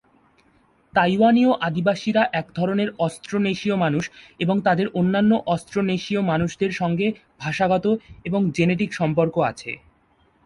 তাইওয়ানীয় 0.93 1.51
আদিবাসীরা 1.61 2.23
এক 2.33 2.47
ধরনের 2.55 2.89
অস্ট্রোনেশীয় 2.99 3.75
মানুষ, 3.75 4.03
এবং 4.39 4.55
তাদের 4.61 4.87
অন্যান্য 4.93 5.31
অস্ট্রোনেশীয় 5.45 6.21
মানুষদের 6.21 6.71
সঙ্গে 6.71 7.07
ভাষাগত 7.39 7.85
এবং 8.25 8.41
জেনেটিক 8.57 8.89
সম্পর্ক 8.93 9.35
আছে। 9.51 9.71